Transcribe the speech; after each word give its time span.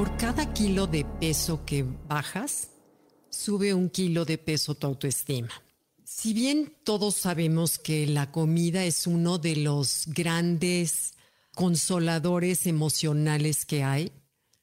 Por 0.00 0.16
cada 0.16 0.54
kilo 0.54 0.86
de 0.86 1.04
peso 1.04 1.66
que 1.66 1.84
bajas, 2.08 2.70
sube 3.28 3.74
un 3.74 3.90
kilo 3.90 4.24
de 4.24 4.38
peso 4.38 4.74
tu 4.74 4.86
autoestima. 4.86 5.50
Si 6.04 6.32
bien 6.32 6.72
todos 6.84 7.16
sabemos 7.16 7.78
que 7.78 8.06
la 8.06 8.32
comida 8.32 8.82
es 8.86 9.06
uno 9.06 9.36
de 9.36 9.56
los 9.56 10.04
grandes 10.06 11.12
consoladores 11.54 12.66
emocionales 12.66 13.66
que 13.66 13.84
hay, 13.84 14.10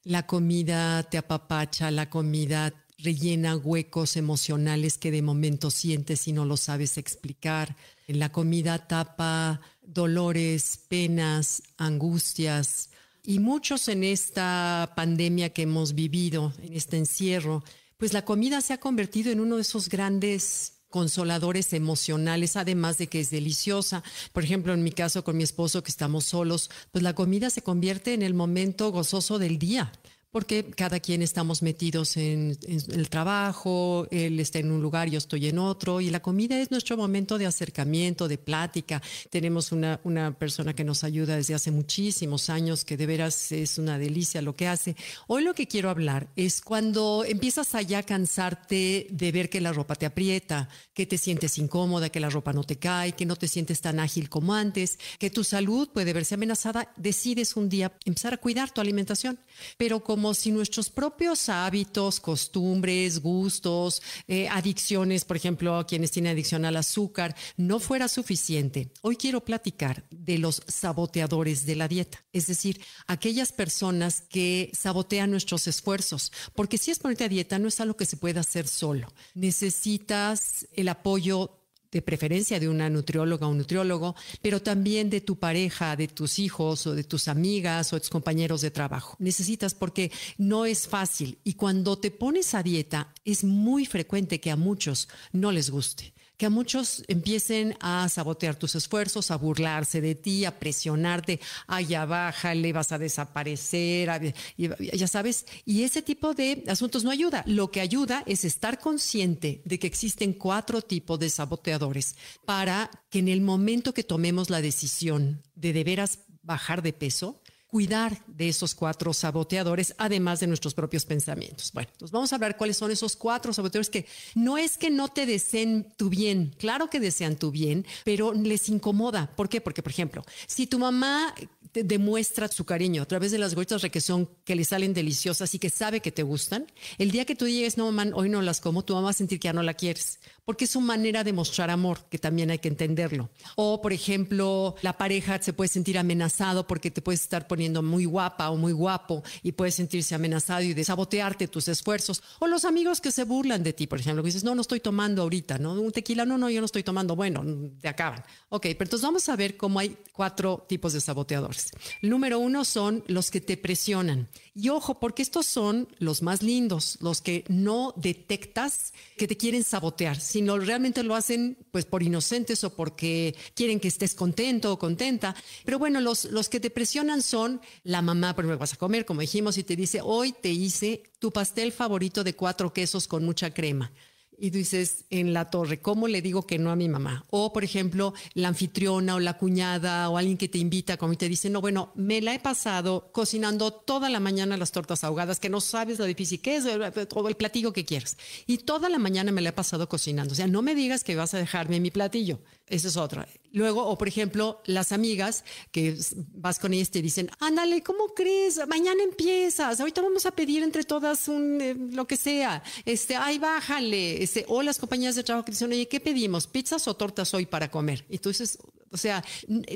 la 0.02 0.26
comida 0.26 1.04
te 1.04 1.18
apapacha, 1.18 1.92
la 1.92 2.10
comida 2.10 2.74
rellena 2.98 3.54
huecos 3.54 4.16
emocionales 4.16 4.98
que 4.98 5.12
de 5.12 5.22
momento 5.22 5.70
sientes 5.70 6.26
y 6.26 6.32
no 6.32 6.46
lo 6.46 6.56
sabes 6.56 6.98
explicar. 6.98 7.76
La 8.08 8.32
comida 8.32 8.88
tapa 8.88 9.60
dolores, 9.82 10.80
penas, 10.88 11.62
angustias, 11.76 12.90
y 13.22 13.38
muchos 13.38 13.88
en 13.88 14.04
esta 14.04 14.92
pandemia 14.96 15.50
que 15.50 15.62
hemos 15.62 15.94
vivido, 15.94 16.52
en 16.62 16.74
este 16.74 16.96
encierro, 16.96 17.62
pues 17.96 18.12
la 18.12 18.24
comida 18.24 18.60
se 18.60 18.72
ha 18.72 18.80
convertido 18.80 19.30
en 19.32 19.40
uno 19.40 19.56
de 19.56 19.62
esos 19.62 19.88
grandes 19.88 20.74
consoladores 20.88 21.72
emocionales, 21.72 22.56
además 22.56 22.98
de 22.98 23.08
que 23.08 23.20
es 23.20 23.30
deliciosa. 23.30 24.02
Por 24.32 24.44
ejemplo, 24.44 24.72
en 24.72 24.82
mi 24.82 24.92
caso 24.92 25.24
con 25.24 25.36
mi 25.36 25.42
esposo 25.42 25.82
que 25.82 25.90
estamos 25.90 26.24
solos, 26.24 26.70
pues 26.92 27.02
la 27.02 27.14
comida 27.14 27.50
se 27.50 27.62
convierte 27.62 28.14
en 28.14 28.22
el 28.22 28.34
momento 28.34 28.90
gozoso 28.90 29.38
del 29.38 29.58
día 29.58 29.92
porque 30.30 30.70
cada 30.70 31.00
quien 31.00 31.22
estamos 31.22 31.62
metidos 31.62 32.16
en, 32.16 32.56
el 32.66 33.08
trabajo, 33.10 34.06
él 34.10 34.38
está 34.38 34.60
en 34.60 34.70
un 34.70 34.80
lugar, 34.80 35.08
yo 35.08 35.18
estoy 35.18 35.48
en 35.48 35.58
otro, 35.58 36.00
y 36.00 36.10
la 36.10 36.20
comida 36.20 36.60
es 36.60 36.70
nuestro 36.70 36.96
momento 36.96 37.38
de 37.38 37.46
acercamiento, 37.46 38.28
de 38.28 38.38
plática. 38.38 39.02
Tenemos 39.30 39.72
una, 39.72 40.00
una 40.04 40.38
persona 40.38 40.74
que 40.74 40.84
nos 40.84 41.02
ayuda 41.02 41.36
desde 41.36 41.54
hace 41.54 41.70
muchísimos 41.70 42.48
años, 42.48 42.84
que 42.84 42.96
de 42.96 43.06
veras 43.06 43.50
es 43.50 43.78
una 43.78 43.98
delicia 43.98 44.40
lo 44.40 44.54
que 44.54 44.68
hace. 44.68 44.96
Hoy 45.26 45.42
lo 45.42 45.54
que 45.54 45.66
quiero 45.66 45.90
hablar 45.90 46.28
es 46.36 46.60
cuando 46.60 47.24
empiezas 47.26 47.74
a 47.74 47.78
cansarte 48.02 49.06
de 49.10 49.32
ver 49.32 49.48
que 49.48 49.60
la 49.60 49.72
ropa 49.72 49.94
te 49.94 50.06
aprieta, 50.06 50.68
que 50.92 51.06
te 51.06 51.16
sientes 51.16 51.58
incómoda, 51.58 52.10
que 52.10 52.20
la 52.20 52.28
ropa 52.28 52.52
no 52.52 52.64
te 52.64 52.76
cae, 52.76 53.12
que 53.12 53.24
no 53.24 53.36
te 53.36 53.48
sientes 53.48 53.80
tan 53.80 54.00
ágil 54.00 54.28
como 54.28 54.54
antes, 54.54 54.98
que 55.18 55.30
tu 55.30 55.44
salud 55.44 55.88
puede 55.88 56.12
verse 56.12 56.34
amenazada, 56.34 56.92
decides 56.96 57.56
un 57.56 57.68
día 57.68 57.92
empezar 58.04 58.34
a 58.34 58.36
cuidar 58.36 58.70
tu 58.70 58.80
alimentación. 58.80 59.38
Pero 59.76 60.02
como 60.02 60.17
como 60.18 60.34
si 60.34 60.50
nuestros 60.50 60.90
propios 60.90 61.48
hábitos, 61.48 62.18
costumbres, 62.18 63.20
gustos, 63.20 64.02
eh, 64.26 64.48
adicciones, 64.48 65.24
por 65.24 65.36
ejemplo, 65.36 65.86
quienes 65.86 66.10
tienen 66.10 66.32
adicción 66.32 66.64
al 66.64 66.76
azúcar, 66.76 67.36
no 67.56 67.78
fuera 67.78 68.08
suficiente. 68.08 68.90
Hoy 69.02 69.14
quiero 69.14 69.44
platicar 69.44 70.02
de 70.10 70.38
los 70.38 70.64
saboteadores 70.66 71.66
de 71.66 71.76
la 71.76 71.86
dieta, 71.86 72.24
es 72.32 72.48
decir, 72.48 72.80
aquellas 73.06 73.52
personas 73.52 74.22
que 74.22 74.72
sabotean 74.76 75.30
nuestros 75.30 75.68
esfuerzos, 75.68 76.32
porque 76.56 76.78
si 76.78 76.90
es 76.90 76.98
ponerte 76.98 77.22
a 77.22 77.28
dieta 77.28 77.60
no 77.60 77.68
es 77.68 77.78
algo 77.78 77.96
que 77.96 78.04
se 78.04 78.16
pueda 78.16 78.40
hacer 78.40 78.66
solo. 78.66 79.12
Necesitas 79.34 80.66
el 80.72 80.88
apoyo 80.88 81.57
de 81.90 82.02
preferencia 82.02 82.60
de 82.60 82.68
una 82.68 82.90
nutrióloga 82.90 83.46
o 83.46 83.50
un 83.50 83.58
nutriólogo, 83.58 84.14
pero 84.42 84.60
también 84.60 85.10
de 85.10 85.20
tu 85.20 85.38
pareja, 85.38 85.96
de 85.96 86.08
tus 86.08 86.38
hijos 86.38 86.86
o 86.86 86.94
de 86.94 87.04
tus 87.04 87.28
amigas 87.28 87.92
o 87.92 87.98
tus 87.98 88.10
compañeros 88.10 88.60
de 88.60 88.70
trabajo. 88.70 89.16
Necesitas 89.18 89.74
porque 89.74 90.12
no 90.36 90.66
es 90.66 90.86
fácil 90.86 91.38
y 91.44 91.54
cuando 91.54 91.98
te 91.98 92.10
pones 92.10 92.54
a 92.54 92.62
dieta 92.62 93.12
es 93.24 93.44
muy 93.44 93.86
frecuente 93.86 94.40
que 94.40 94.50
a 94.50 94.56
muchos 94.56 95.08
no 95.32 95.52
les 95.52 95.70
guste 95.70 96.14
que 96.38 96.46
a 96.46 96.50
muchos 96.50 97.04
empiecen 97.08 97.76
a 97.80 98.08
sabotear 98.08 98.56
tus 98.56 98.74
esfuerzos, 98.74 99.30
a 99.30 99.36
burlarse 99.36 100.00
de 100.00 100.14
ti, 100.14 100.46
a 100.46 100.58
presionarte, 100.58 101.40
ya 101.86 102.06
bájale, 102.06 102.72
vas 102.72 102.92
a 102.92 102.98
desaparecer, 102.98 104.34
ya 104.56 105.06
sabes, 105.06 105.46
y 105.64 105.82
ese 105.82 106.00
tipo 106.00 106.32
de 106.32 106.64
asuntos 106.66 107.04
no 107.04 107.10
ayuda. 107.10 107.44
Lo 107.46 107.70
que 107.70 107.80
ayuda 107.80 108.22
es 108.26 108.44
estar 108.44 108.78
consciente 108.78 109.62
de 109.64 109.78
que 109.78 109.86
existen 109.86 110.32
cuatro 110.32 110.80
tipos 110.80 111.18
de 111.18 111.28
saboteadores 111.28 112.16
para 112.46 112.90
que 113.10 113.18
en 113.18 113.28
el 113.28 113.42
momento 113.42 113.92
que 113.92 114.04
tomemos 114.04 114.48
la 114.48 114.62
decisión 114.62 115.42
de 115.54 115.68
de 115.72 115.84
veras 115.84 116.20
bajar 116.42 116.82
de 116.82 116.92
peso, 116.92 117.40
cuidar 117.68 118.22
de 118.26 118.48
esos 118.48 118.74
cuatro 118.74 119.12
saboteadores, 119.12 119.94
además 119.98 120.40
de 120.40 120.46
nuestros 120.46 120.74
propios 120.74 121.04
pensamientos. 121.04 121.70
Bueno, 121.72 121.90
entonces 121.92 122.12
vamos 122.12 122.32
a 122.32 122.36
hablar 122.36 122.56
cuáles 122.56 122.78
son 122.78 122.90
esos 122.90 123.14
cuatro 123.14 123.52
saboteadores 123.52 123.90
que 123.90 124.06
no 124.34 124.56
es 124.56 124.78
que 124.78 124.90
no 124.90 125.08
te 125.08 125.26
deseen 125.26 125.86
tu 125.96 126.08
bien, 126.08 126.54
claro 126.58 126.88
que 126.88 126.98
desean 126.98 127.36
tu 127.36 127.50
bien, 127.50 127.86
pero 128.04 128.32
les 128.32 128.68
incomoda. 128.70 129.30
¿Por 129.36 129.48
qué? 129.48 129.60
Porque, 129.60 129.82
por 129.82 129.92
ejemplo, 129.92 130.24
si 130.46 130.66
tu 130.66 130.78
mamá 130.78 131.34
te 131.72 131.84
demuestra 131.84 132.48
su 132.48 132.64
cariño 132.64 133.02
a 133.02 133.06
través 133.06 133.30
de 133.30 133.38
las 133.38 133.54
gorditas 133.54 133.82
requesón 133.82 134.28
que 134.44 134.56
le 134.56 134.64
salen 134.64 134.94
deliciosas 134.94 135.54
y 135.54 135.58
que 135.58 135.68
sabe 135.68 136.00
que 136.00 136.10
te 136.10 136.22
gustan, 136.22 136.66
el 136.96 137.10
día 137.10 137.26
que 137.26 137.36
tú 137.36 137.46
llegues, 137.46 137.76
no, 137.76 137.92
mamá, 137.92 138.10
hoy 138.14 138.30
no 138.30 138.40
las 138.40 138.60
como, 138.60 138.84
tu 138.84 138.94
mamá 138.94 139.06
va 139.06 139.10
a 139.10 139.14
sentir 139.14 139.38
que 139.38 139.48
ya 139.48 139.52
no 139.52 139.62
la 139.62 139.74
quieres, 139.74 140.20
porque 140.48 140.64
es 140.64 140.70
su 140.70 140.80
manera 140.80 141.24
de 141.24 141.34
mostrar 141.34 141.68
amor, 141.68 142.06
que 142.08 142.16
también 142.16 142.50
hay 142.50 142.58
que 142.58 142.68
entenderlo. 142.68 143.28
O, 143.54 143.82
por 143.82 143.92
ejemplo, 143.92 144.76
la 144.80 144.96
pareja 144.96 145.38
se 145.42 145.52
puede 145.52 145.68
sentir 145.68 145.98
amenazado 145.98 146.66
porque 146.66 146.90
te 146.90 147.02
puedes 147.02 147.20
estar 147.20 147.46
poniendo 147.46 147.82
muy 147.82 148.06
guapa 148.06 148.48
o 148.48 148.56
muy 148.56 148.72
guapo 148.72 149.22
y 149.42 149.52
puedes 149.52 149.74
sentirse 149.74 150.14
amenazado 150.14 150.62
y 150.62 150.72
de 150.72 150.82
sabotearte 150.82 151.48
tus 151.48 151.68
esfuerzos. 151.68 152.22
O 152.38 152.46
los 152.46 152.64
amigos 152.64 153.02
que 153.02 153.12
se 153.12 153.24
burlan 153.24 153.62
de 153.62 153.74
ti, 153.74 153.86
por 153.86 154.00
ejemplo, 154.00 154.22
que 154.22 154.28
dices, 154.28 154.42
no, 154.42 154.54
no 154.54 154.62
estoy 154.62 154.80
tomando 154.80 155.20
ahorita, 155.20 155.58
¿no? 155.58 155.74
Un 155.74 155.92
tequila, 155.92 156.24
no, 156.24 156.38
no, 156.38 156.48
yo 156.48 156.60
no 156.60 156.64
estoy 156.64 156.82
tomando, 156.82 157.14
bueno, 157.14 157.44
te 157.82 157.88
acaban. 157.88 158.24
Ok, 158.48 158.62
pero 158.62 158.84
entonces 158.84 159.02
vamos 159.02 159.28
a 159.28 159.36
ver 159.36 159.58
cómo 159.58 159.80
hay 159.80 159.98
cuatro 160.14 160.64
tipos 160.66 160.94
de 160.94 161.02
saboteadores. 161.02 161.72
El 162.00 162.08
número 162.08 162.38
uno 162.38 162.64
son 162.64 163.04
los 163.06 163.30
que 163.30 163.42
te 163.42 163.58
presionan. 163.58 164.28
Y 164.54 164.70
ojo, 164.70 164.98
porque 164.98 165.20
estos 165.20 165.44
son 165.44 165.88
los 165.98 166.22
más 166.22 166.42
lindos, 166.42 166.96
los 167.02 167.20
que 167.20 167.44
no 167.48 167.92
detectas 167.96 168.94
que 169.18 169.28
te 169.28 169.36
quieren 169.36 169.62
sabotear, 169.62 170.18
sino 170.38 170.56
realmente 170.56 171.02
lo 171.02 171.16
hacen 171.16 171.58
pues 171.72 171.84
por 171.84 172.04
inocentes 172.04 172.62
o 172.62 172.76
porque 172.76 173.34
quieren 173.54 173.80
que 173.80 173.88
estés 173.88 174.14
contento 174.14 174.72
o 174.72 174.78
contenta. 174.78 175.34
Pero 175.64 175.80
bueno, 175.80 176.00
los, 176.00 176.26
los 176.26 176.48
que 176.48 176.60
te 176.60 176.70
presionan 176.70 177.22
son 177.22 177.60
la 177.82 178.02
mamá, 178.02 178.36
por 178.36 178.46
vas 178.56 178.72
a 178.72 178.76
comer, 178.76 179.04
como 179.04 179.20
dijimos, 179.20 179.58
y 179.58 179.64
te 179.64 179.74
dice, 179.74 180.00
hoy 180.00 180.30
te 180.30 180.50
hice 180.50 181.02
tu 181.18 181.32
pastel 181.32 181.72
favorito 181.72 182.22
de 182.22 182.36
cuatro 182.36 182.72
quesos 182.72 183.08
con 183.08 183.24
mucha 183.24 183.52
crema 183.52 183.90
y 184.38 184.50
dices 184.50 185.04
en 185.10 185.32
la 185.32 185.50
torre, 185.50 185.80
¿cómo 185.80 186.08
le 186.08 186.22
digo 186.22 186.46
que 186.46 186.58
no 186.58 186.70
a 186.70 186.76
mi 186.76 186.88
mamá? 186.88 187.24
O, 187.30 187.52
por 187.52 187.64
ejemplo, 187.64 188.14
la 188.34 188.48
anfitriona 188.48 189.16
o 189.16 189.20
la 189.20 189.36
cuñada 189.36 190.08
o 190.08 190.16
alguien 190.16 190.38
que 190.38 190.48
te 190.48 190.58
invita, 190.58 190.96
como 190.96 191.16
te 191.16 191.28
dice, 191.28 191.50
no, 191.50 191.60
bueno, 191.60 191.92
me 191.94 192.20
la 192.20 192.34
he 192.34 192.38
pasado 192.38 193.10
cocinando 193.12 193.72
toda 193.72 194.08
la 194.10 194.20
mañana 194.20 194.56
las 194.56 194.72
tortas 194.72 195.04
ahogadas, 195.04 195.40
que 195.40 195.48
no 195.48 195.60
sabes 195.60 195.98
lo 195.98 196.04
difícil 196.04 196.40
que 196.40 196.56
es, 196.56 196.64
o 196.66 197.28
el 197.28 197.36
platillo 197.36 197.72
que 197.72 197.84
quieras. 197.84 198.16
Y 198.46 198.58
toda 198.58 198.88
la 198.88 198.98
mañana 198.98 199.32
me 199.32 199.42
la 199.42 199.50
he 199.50 199.52
pasado 199.52 199.88
cocinando. 199.88 200.32
O 200.32 200.36
sea, 200.36 200.46
no 200.46 200.62
me 200.62 200.74
digas 200.74 201.04
que 201.04 201.16
vas 201.16 201.34
a 201.34 201.38
dejarme 201.38 201.80
mi 201.80 201.90
platillo. 201.90 202.38
Esa 202.68 202.88
es 202.88 202.96
otra. 202.96 203.26
Luego, 203.52 203.86
o 203.86 203.96
por 203.96 204.08
ejemplo, 204.08 204.62
las 204.66 204.92
amigas 204.92 205.44
que 205.72 205.96
vas 206.34 206.58
con 206.58 206.74
ellas 206.74 206.90
te 206.90 207.00
dicen, 207.00 207.30
ándale, 207.40 207.82
¿cómo 207.82 208.08
crees? 208.14 208.60
Mañana 208.68 209.02
empiezas, 209.02 209.80
ahorita 209.80 210.02
vamos 210.02 210.26
a 210.26 210.32
pedir 210.32 210.62
entre 210.62 210.84
todas 210.84 211.28
un, 211.28 211.60
eh, 211.60 211.74
lo 211.92 212.06
que 212.06 212.16
sea. 212.16 212.62
Este, 212.84 213.16
ay, 213.16 213.38
bájale 213.38 214.22
este, 214.22 214.44
o 214.48 214.62
las 214.62 214.78
compañías 214.78 215.14
de 215.14 215.24
trabajo 215.24 215.44
que 215.46 215.52
dicen, 215.52 215.72
oye, 215.72 215.88
¿qué 215.88 216.00
pedimos? 216.00 216.46
¿Pizzas 216.46 216.86
o 216.88 216.94
tortas 216.94 217.32
hoy 217.32 217.46
para 217.46 217.70
comer? 217.70 218.04
Entonces, 218.10 218.58
o 218.90 218.96
sea, 218.96 219.24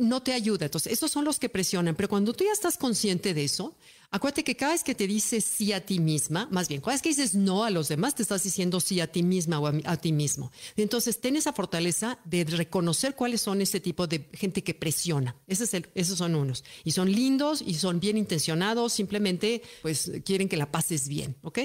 no 0.01 0.23
te 0.23 0.33
ayuda. 0.33 0.67
Entonces, 0.67 0.93
esos 0.93 1.11
son 1.11 1.25
los 1.25 1.39
que 1.39 1.49
presionan, 1.49 1.95
pero 1.95 2.09
cuando 2.09 2.33
tú 2.33 2.45
ya 2.45 2.53
estás 2.53 2.77
consciente 2.77 3.35
de 3.35 3.45
eso, 3.45 3.77
acuérdate 4.13 4.45
que 4.45 4.55
cada 4.55 4.73
vez 4.73 4.85
que 4.85 4.95
te 4.95 5.07
dices 5.07 5.45
sí 5.45 5.73
a 5.73 5.85
ti 5.85 5.99
misma, 5.99 6.47
más 6.51 6.69
bien, 6.69 6.81
cada 6.81 6.93
vez 6.93 7.03
que 7.03 7.09
dices 7.09 7.35
no 7.35 7.65
a 7.65 7.71
los 7.71 7.89
demás, 7.89 8.15
te 8.15 8.23
estás 8.23 8.45
diciendo 8.45 8.79
sí 8.79 9.01
a 9.01 9.11
ti 9.11 9.23
misma 9.23 9.59
o 9.59 9.67
a, 9.67 9.97
ti 9.97 10.13
mismo. 10.13 10.53
Entonces, 10.77 11.21
ten 11.21 11.35
esa 11.35 11.53
fortaleza 11.53 12.19
de 12.25 12.45
reconocer 12.45 13.17
cuáles 13.17 13.41
son 13.41 13.61
ese 13.61 13.81
tipo 13.81 14.07
de 14.07 14.29
gente 14.35 14.63
que 14.63 14.75
presiona. 14.75 15.35
Esos 15.49 16.19
son 16.19 16.35
unos. 16.35 16.63
Y 16.85 16.93
son 16.93 17.11
lindos 17.11 17.63
y 17.67 17.75
son 17.75 17.99
bien 17.99 18.17
intencionados, 18.17 18.93
simplemente, 18.93 19.63
pues, 19.83 20.13
quieren 20.25 20.49
que 20.49 20.57
la 20.57 20.71
pases 20.71 21.09
bien, 21.09 21.37
¿ok? 21.43 21.59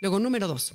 Luego, 0.00 0.20
número 0.20 0.46
dos 0.46 0.74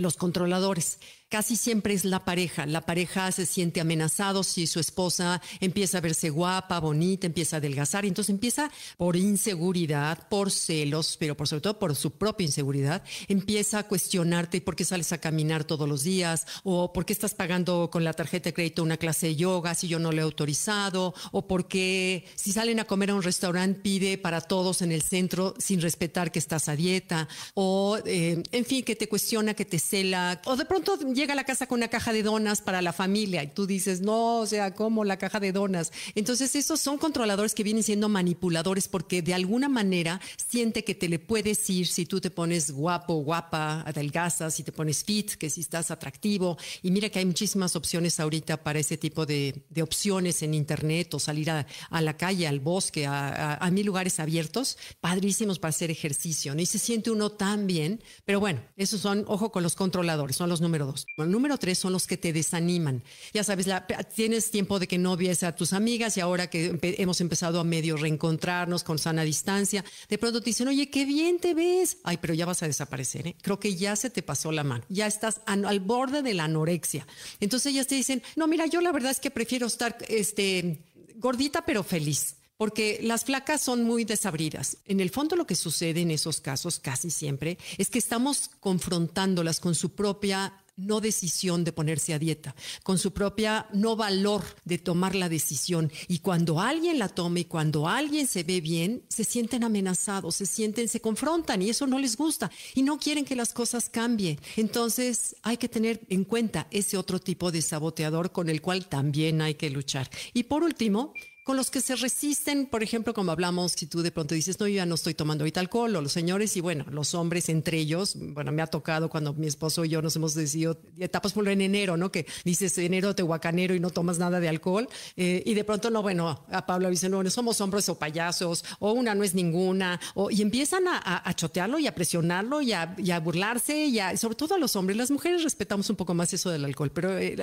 los 0.00 0.16
controladores. 0.16 0.98
Casi 1.30 1.54
siempre 1.54 1.94
es 1.94 2.04
la 2.04 2.24
pareja. 2.24 2.66
La 2.66 2.80
pareja 2.80 3.30
se 3.30 3.46
siente 3.46 3.80
amenazado 3.80 4.42
si 4.42 4.66
su 4.66 4.80
esposa 4.80 5.40
empieza 5.60 5.98
a 5.98 6.00
verse 6.00 6.28
guapa, 6.28 6.80
bonita, 6.80 7.28
empieza 7.28 7.54
a 7.54 7.58
adelgazar. 7.58 8.04
Entonces 8.04 8.30
empieza 8.30 8.68
por 8.96 9.14
inseguridad, 9.14 10.26
por 10.28 10.50
celos, 10.50 11.16
pero 11.20 11.36
por 11.36 11.46
sobre 11.46 11.60
todo 11.60 11.78
por 11.78 11.94
su 11.94 12.10
propia 12.10 12.46
inseguridad. 12.46 13.04
Empieza 13.28 13.78
a 13.78 13.82
cuestionarte 13.84 14.60
por 14.60 14.74
qué 14.74 14.84
sales 14.84 15.12
a 15.12 15.18
caminar 15.18 15.62
todos 15.62 15.88
los 15.88 16.02
días 16.02 16.48
o 16.64 16.92
por 16.92 17.06
qué 17.06 17.12
estás 17.12 17.34
pagando 17.34 17.90
con 17.92 18.02
la 18.02 18.12
tarjeta 18.12 18.48
de 18.48 18.54
crédito 18.54 18.82
una 18.82 18.96
clase 18.96 19.28
de 19.28 19.36
yoga 19.36 19.76
si 19.76 19.86
yo 19.86 20.00
no 20.00 20.10
le 20.10 20.22
he 20.22 20.24
autorizado 20.24 21.14
o 21.30 21.46
por 21.46 21.68
qué 21.68 22.24
si 22.34 22.50
salen 22.50 22.80
a 22.80 22.86
comer 22.86 23.10
a 23.10 23.14
un 23.14 23.22
restaurante 23.22 23.78
pide 23.78 24.18
para 24.18 24.40
todos 24.40 24.82
en 24.82 24.90
el 24.90 25.02
centro 25.02 25.54
sin 25.58 25.80
respetar 25.80 26.32
que 26.32 26.40
estás 26.40 26.68
a 26.68 26.74
dieta 26.74 27.28
o, 27.54 27.98
eh, 28.04 28.42
en 28.50 28.64
fin, 28.64 28.82
que 28.82 28.96
te 28.96 29.08
cuestiona, 29.08 29.54
que 29.54 29.64
te 29.64 29.78
cela 29.78 30.40
o 30.44 30.56
de 30.56 30.64
pronto 30.64 30.98
llega 31.20 31.34
a 31.34 31.36
la 31.36 31.44
casa 31.44 31.66
con 31.66 31.80
una 31.80 31.88
caja 31.88 32.14
de 32.14 32.22
donas 32.22 32.62
para 32.62 32.80
la 32.80 32.94
familia 32.94 33.44
y 33.44 33.48
tú 33.48 33.66
dices, 33.66 34.00
no, 34.00 34.38
o 34.38 34.46
sea, 34.46 34.74
¿cómo 34.74 35.04
la 35.04 35.18
caja 35.18 35.38
de 35.38 35.52
donas? 35.52 35.92
Entonces, 36.14 36.56
esos 36.56 36.80
son 36.80 36.96
controladores 36.96 37.54
que 37.54 37.62
vienen 37.62 37.82
siendo 37.82 38.08
manipuladores 38.08 38.88
porque 38.88 39.20
de 39.20 39.34
alguna 39.34 39.68
manera 39.68 40.18
siente 40.48 40.82
que 40.82 40.94
te 40.94 41.10
le 41.10 41.18
puedes 41.18 41.68
ir 41.68 41.86
si 41.86 42.06
tú 42.06 42.20
te 42.22 42.30
pones 42.30 42.70
guapo, 42.70 43.16
guapa, 43.16 43.82
adelgazas, 43.82 44.54
si 44.54 44.62
te 44.62 44.72
pones 44.72 45.04
fit, 45.04 45.32
que 45.32 45.50
si 45.50 45.60
estás 45.60 45.90
atractivo. 45.90 46.56
Y 46.82 46.90
mira 46.90 47.10
que 47.10 47.18
hay 47.18 47.26
muchísimas 47.26 47.76
opciones 47.76 48.18
ahorita 48.18 48.62
para 48.62 48.78
ese 48.78 48.96
tipo 48.96 49.26
de, 49.26 49.62
opciones 49.82 50.42
en 50.42 50.54
Internet 50.54 51.12
o 51.14 51.18
salir 51.18 51.50
a, 51.50 51.66
la 51.90 52.16
calle, 52.16 52.46
al 52.46 52.60
bosque, 52.60 53.06
a, 53.06 53.56
a, 53.56 53.70
mil 53.70 53.84
lugares 53.84 54.20
abiertos, 54.20 54.78
padrísimos 55.00 55.58
para 55.58 55.70
hacer 55.70 55.90
ejercicio. 55.90 56.54
¿no? 56.54 56.62
Y 56.62 56.66
se 56.66 56.78
siente 56.78 57.10
uno 57.10 57.30
tan 57.30 57.66
bien. 57.66 58.02
Pero 58.24 58.40
bueno, 58.40 58.62
esos 58.76 59.00
son, 59.00 59.24
ojo 59.26 59.52
con 59.52 59.62
los 59.62 59.74
controladores, 59.74 60.36
son 60.36 60.48
los 60.48 60.62
número 60.62 60.86
dos. 60.86 61.06
El 61.16 61.30
número 61.30 61.58
tres 61.58 61.78
son 61.78 61.92
los 61.92 62.06
que 62.06 62.16
te 62.16 62.32
desaniman. 62.32 63.02
Ya 63.32 63.44
sabes, 63.44 63.66
tienes 64.14 64.50
tiempo 64.50 64.78
de 64.78 64.86
que 64.86 64.98
no 64.98 65.16
vies 65.16 65.42
a 65.42 65.54
tus 65.54 65.72
amigas 65.72 66.16
y 66.16 66.20
ahora 66.20 66.48
que 66.48 66.78
hemos 66.98 67.20
empezado 67.20 67.60
a 67.60 67.64
medio 67.64 67.96
reencontrarnos 67.96 68.84
con 68.84 68.98
sana 68.98 69.22
distancia, 69.22 69.84
de 70.08 70.18
pronto 70.18 70.40
te 70.40 70.50
dicen, 70.50 70.68
oye, 70.68 70.88
qué 70.88 71.04
bien 71.04 71.38
te 71.38 71.54
ves. 71.54 71.98
Ay, 72.04 72.18
pero 72.18 72.34
ya 72.34 72.46
vas 72.46 72.62
a 72.62 72.66
desaparecer. 72.66 73.26
¿eh? 73.26 73.36
Creo 73.42 73.60
que 73.60 73.76
ya 73.76 73.96
se 73.96 74.10
te 74.10 74.22
pasó 74.22 74.52
la 74.52 74.64
mano. 74.64 74.84
Ya 74.88 75.06
estás 75.06 75.40
al 75.46 75.80
borde 75.80 76.22
de 76.22 76.34
la 76.34 76.44
anorexia. 76.44 77.06
Entonces 77.40 77.72
ellas 77.72 77.86
te 77.86 77.96
dicen, 77.96 78.22
no, 78.36 78.46
mira, 78.46 78.66
yo 78.66 78.80
la 78.80 78.92
verdad 78.92 79.10
es 79.10 79.20
que 79.20 79.30
prefiero 79.30 79.66
estar 79.66 79.98
este, 80.08 80.78
gordita 81.16 81.64
pero 81.64 81.82
feliz 81.82 82.36
porque 82.56 83.00
las 83.02 83.24
flacas 83.24 83.62
son 83.62 83.84
muy 83.84 84.04
desabridas. 84.04 84.76
En 84.84 85.00
el 85.00 85.08
fondo 85.08 85.34
lo 85.34 85.46
que 85.46 85.54
sucede 85.54 86.02
en 86.02 86.10
esos 86.10 86.42
casos 86.42 86.78
casi 86.78 87.08
siempre 87.08 87.56
es 87.78 87.88
que 87.88 87.98
estamos 87.98 88.50
confrontándolas 88.60 89.60
con 89.60 89.74
su 89.74 89.94
propia 89.94 90.52
no 90.76 91.00
decisión 91.00 91.64
de 91.64 91.72
ponerse 91.72 92.14
a 92.14 92.18
dieta, 92.18 92.54
con 92.82 92.98
su 92.98 93.12
propia 93.12 93.66
no 93.72 93.96
valor 93.96 94.42
de 94.64 94.78
tomar 94.78 95.14
la 95.14 95.28
decisión. 95.28 95.92
Y 96.08 96.18
cuando 96.20 96.60
alguien 96.60 96.98
la 96.98 97.08
toma 97.08 97.40
y 97.40 97.44
cuando 97.44 97.88
alguien 97.88 98.26
se 98.26 98.42
ve 98.42 98.60
bien, 98.60 99.02
se 99.08 99.24
sienten 99.24 99.64
amenazados, 99.64 100.36
se 100.36 100.46
sienten, 100.46 100.88
se 100.88 101.00
confrontan 101.00 101.62
y 101.62 101.70
eso 101.70 101.86
no 101.86 101.98
les 101.98 102.16
gusta 102.16 102.50
y 102.74 102.82
no 102.82 102.98
quieren 102.98 103.24
que 103.24 103.36
las 103.36 103.52
cosas 103.52 103.88
cambien. 103.88 104.38
Entonces 104.56 105.36
hay 105.42 105.56
que 105.56 105.68
tener 105.68 106.00
en 106.08 106.24
cuenta 106.24 106.66
ese 106.70 106.96
otro 106.96 107.18
tipo 107.18 107.50
de 107.50 107.62
saboteador 107.62 108.32
con 108.32 108.48
el 108.48 108.60
cual 108.60 108.86
también 108.86 109.42
hay 109.42 109.54
que 109.54 109.70
luchar. 109.70 110.10
Y 110.32 110.44
por 110.44 110.62
último, 110.62 111.12
los 111.54 111.70
que 111.70 111.80
se 111.80 111.96
resisten, 111.96 112.66
por 112.66 112.82
ejemplo, 112.82 113.14
como 113.14 113.32
hablamos, 113.32 113.72
si 113.72 113.86
tú 113.86 114.02
de 114.02 114.10
pronto 114.10 114.34
dices, 114.34 114.58
no, 114.60 114.66
yo 114.66 114.76
ya 114.76 114.86
no 114.86 114.94
estoy 114.94 115.14
tomando 115.14 115.42
ahorita 115.42 115.60
alcohol, 115.60 115.94
o 115.96 116.00
los 116.00 116.12
señores, 116.12 116.56
y 116.56 116.60
bueno, 116.60 116.84
los 116.90 117.14
hombres 117.14 117.48
entre 117.48 117.78
ellos, 117.78 118.16
bueno, 118.16 118.52
me 118.52 118.62
ha 118.62 118.66
tocado 118.66 119.08
cuando 119.08 119.32
mi 119.34 119.46
esposo 119.46 119.84
y 119.84 119.90
yo 119.90 120.02
nos 120.02 120.16
hemos 120.16 120.34
decidido 120.34 120.80
etapas 120.98 121.32
por 121.32 121.48
en 121.48 121.60
enero, 121.60 121.96
¿no? 121.96 122.12
Que 122.12 122.26
dices 122.44 122.76
enero 122.78 123.14
tehuacanero 123.14 123.74
y 123.74 123.80
no 123.80 123.90
tomas 123.90 124.18
nada 124.18 124.40
de 124.40 124.48
alcohol, 124.48 124.88
eh, 125.16 125.42
y 125.44 125.54
de 125.54 125.64
pronto 125.64 125.90
no, 125.90 126.02
bueno, 126.02 126.44
a 126.50 126.66
Pablo 126.66 126.90
dice, 126.90 127.08
no, 127.08 127.22
no 127.22 127.30
somos 127.30 127.60
hombres 127.60 127.88
o 127.88 127.98
payasos, 127.98 128.64
o 128.78 128.92
una 128.92 129.14
no 129.14 129.24
es 129.24 129.34
ninguna, 129.34 130.00
o, 130.14 130.30
y 130.30 130.42
empiezan 130.42 130.84
a, 130.88 131.34
chotearlo 131.34 131.78
y 131.78 131.86
a 131.86 131.94
presionarlo 131.94 132.60
y 132.60 132.72
a, 132.72 133.20
burlarse, 133.22 133.86
y 133.86 133.98
sobre 134.16 134.34
todo 134.34 134.54
a 134.54 134.58
los 134.58 134.76
hombres, 134.76 134.96
las 134.96 135.10
mujeres 135.10 135.42
respetamos 135.42 135.88
un 135.90 135.96
poco 135.96 136.14
más 136.14 136.32
eso 136.32 136.50
del 136.50 136.64
alcohol, 136.64 136.90
pero 136.92 137.16
eh, 137.16 137.36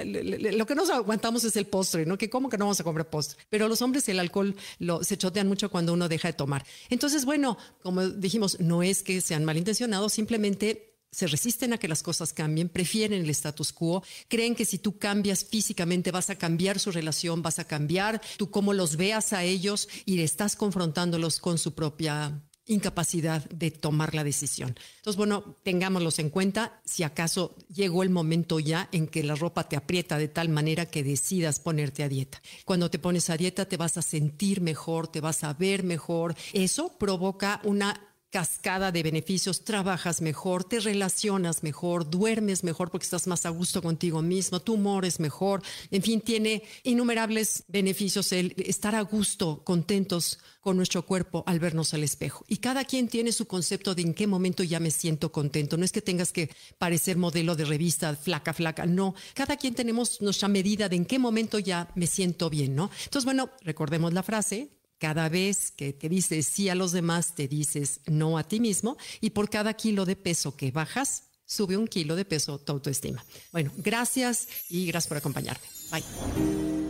lo 0.54 0.65
que 0.65 0.75
nos 0.75 0.89
aguantamos 0.89 1.44
es 1.44 1.56
el 1.56 1.65
postre, 1.65 2.06
¿no? 2.06 2.18
Que 2.18 2.30
cómo 2.30 2.50
que 2.50 2.57
no 2.57 2.65
vamos 2.65 2.80
a 2.80 2.83
comer 2.83 3.07
postre, 3.07 3.38
pero 3.50 3.68
los 3.68 3.81
el 4.10 4.20
alcohol 4.20 4.56
lo, 4.80 5.04
se 5.04 5.18
chotean 5.18 5.48
mucho 5.48 5.70
cuando 5.70 5.94
uno 5.94 6.10
deja 6.10 6.28
de 6.28 6.34
tomar. 6.34 6.66
Entonces, 6.90 7.26
bueno, 7.26 7.58
como 7.82 8.08
dijimos, 8.08 8.60
no 8.60 8.84
es 8.84 9.04
que 9.04 9.22
sean 9.22 9.46
malintencionados, 9.46 10.14
simplemente 10.14 10.88
se 11.12 11.28
resisten 11.28 11.74
a 11.74 11.78
que 11.78 11.88
las 11.88 12.04
cosas 12.04 12.34
cambien, 12.34 12.70
prefieren 12.70 13.24
el 13.24 13.30
status 13.30 13.72
quo, 13.72 14.04
creen 14.28 14.56
que 14.56 14.66
si 14.66 14.78
tú 14.78 14.98
cambias 14.98 15.46
físicamente 15.46 16.12
vas 16.12 16.30
a 16.30 16.36
cambiar 16.36 16.80
su 16.80 16.92
relación, 16.92 17.42
vas 17.42 17.60
a 17.60 17.66
cambiar 17.66 18.22
tú 18.38 18.52
cómo 18.52 18.74
los 18.74 18.98
veas 18.98 19.34
a 19.34 19.44
ellos 19.44 19.88
y 20.06 20.20
estás 20.22 20.56
confrontándolos 20.56 21.40
con 21.40 21.58
su 21.58 21.74
propia 21.74 22.42
incapacidad 22.68 23.50
de 23.50 23.72
tomar 23.72 24.14
la 24.14 24.24
decisión. 24.24 24.75
Entonces, 24.98 25.18
bueno, 25.18 25.56
tengámoslos 25.64 26.19
en 26.19 26.30
cuenta 26.30 26.80
si 26.86 27.04
acaso 27.04 27.56
llegó 27.74 28.04
el 28.04 28.10
momento 28.10 28.60
ya 28.60 28.90
en 28.92 29.08
que 29.08 29.24
la 29.24 29.36
ropa 29.36 29.68
te 29.68 29.78
aprieta 29.78 30.18
de 30.18 30.28
tal 30.28 30.50
manera 30.50 30.86
que 30.86 31.04
decidas 31.04 31.60
ponerte 31.60 32.04
a 32.04 32.10
dieta. 32.10 32.42
Cuando 32.66 32.90
te 32.90 33.00
pones 33.00 33.30
a 33.30 33.38
dieta 33.38 33.66
te 33.66 33.78
vas 33.78 33.98
a 33.98 34.02
sentir 34.02 34.62
mejor, 34.62 35.08
te 35.08 35.22
vas 35.22 35.44
a 35.44 35.54
ver 35.54 35.84
mejor. 35.84 36.36
Eso 36.54 36.98
provoca 36.98 37.62
una 37.64 38.06
cascada 38.30 38.92
de 38.92 39.04
beneficios, 39.04 39.64
trabajas 39.64 40.22
mejor, 40.22 40.64
te 40.64 40.80
relacionas 40.80 41.64
mejor, 41.64 42.10
duermes 42.10 42.64
mejor 42.64 42.92
porque 42.92 43.06
estás 43.06 43.28
más 43.28 43.46
a 43.46 43.50
gusto 43.50 43.82
contigo 43.82 44.22
mismo, 44.22 44.60
tu 44.60 44.74
humor 44.74 45.06
es 45.06 45.20
mejor, 45.20 45.62
en 45.92 46.02
fin, 46.02 46.22
tiene 46.22 46.64
innumerables 46.84 47.64
beneficios 47.68 48.32
el 48.34 48.54
estar 48.58 48.96
a 48.96 49.02
gusto, 49.02 49.64
contentos 49.64 50.40
con 50.68 50.76
nuestro 50.76 51.06
cuerpo 51.06 51.46
al 51.48 51.60
vernos 51.60 51.94
al 51.94 52.04
espejo. 52.04 52.44
Y 52.50 52.58
cada 52.58 52.84
quien 52.84 53.08
tiene 53.08 53.32
su 53.32 53.48
concepto 53.48 53.96
de 53.96 54.02
en 54.02 54.14
qué 54.14 54.28
momento 54.28 54.64
ya 54.64 54.82
me 54.82 54.92
siento 54.92 55.32
contento. 55.32 55.78
No 55.78 55.86
es 55.86 55.94
que 55.94 56.02
tengas 56.02 56.34
que 56.34 56.50
parecer 56.78 57.16
modelo 57.16 57.56
de 57.56 57.64
revista 57.64 58.14
flaca, 58.18 58.54
flaca, 58.54 58.86
no. 58.86 59.16
Cada 59.34 59.56
quien 59.56 59.76
tenemos 59.76 60.22
nuestra 60.22 60.50
medida 60.50 60.90
de 60.90 60.98
en 60.98 61.06
qué 61.06 61.20
momento 61.20 61.58
ya 61.60 61.90
me 61.96 62.06
siento 62.06 62.50
bien, 62.50 62.76
¿no? 62.76 62.92
Entonces, 63.06 63.24
bueno, 63.24 63.50
recordemos 63.62 64.12
la 64.12 64.24
frase, 64.24 64.77
cada 65.00 65.30
vez 65.30 65.72
que 65.72 65.94
te 65.94 66.10
dices 66.10 66.48
sí 66.48 66.70
a 66.70 66.76
los 66.76 66.92
demás, 66.92 67.36
te 67.36 67.48
dices 67.48 68.02
no 68.06 68.38
a 68.38 68.44
ti 68.44 68.60
mismo 68.60 68.98
y 69.22 69.32
por 69.32 69.50
cada 69.50 69.74
kilo 69.74 70.06
de 70.06 70.16
peso 70.16 70.56
que 70.56 70.72
bajas, 70.72 71.24
sube 71.46 71.78
un 71.78 71.88
kilo 71.88 72.16
de 72.16 72.26
peso 72.26 72.60
tu 72.60 72.74
autoestima. 72.74 73.24
Bueno, 73.52 73.72
gracias 73.78 74.48
y 74.70 74.86
gracias 74.88 75.08
por 75.08 75.18
acompañarme. 75.18 75.66
Bye. 75.92 76.87